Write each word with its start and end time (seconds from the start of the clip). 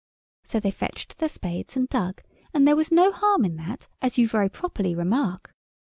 So 0.43 0.59
they 0.59 0.71
fetched 0.71 1.19
their 1.19 1.29
spades 1.29 1.77
and 1.77 1.87
dug—and 1.87 2.67
there 2.67 2.75
was 2.75 2.91
no 2.91 3.11
harm 3.11 3.45
in 3.45 3.55
that, 3.57 3.87
as 4.01 4.17
you 4.17 4.27
very 4.27 4.49
properly 4.49 4.95
remark. 4.95 5.53